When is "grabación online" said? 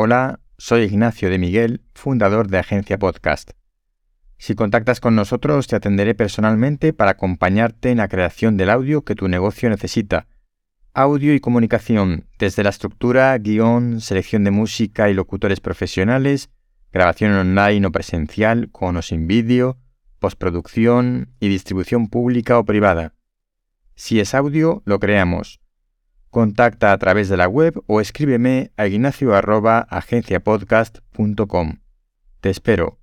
16.92-17.84